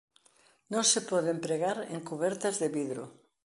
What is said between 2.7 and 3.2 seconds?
vidro.